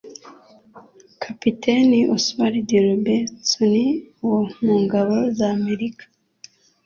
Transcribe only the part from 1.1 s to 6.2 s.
Kapiteni Oswald Robertson wo mu ngabo za Amerika